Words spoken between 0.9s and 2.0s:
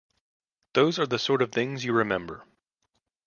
are the sort of things you